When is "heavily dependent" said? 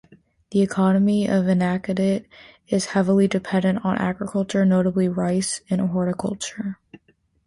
2.87-3.85